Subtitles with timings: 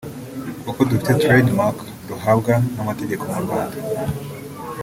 [0.65, 1.77] kuko dufite “trademark”
[2.09, 3.77] duhabwa n’amategeko mu Rwanda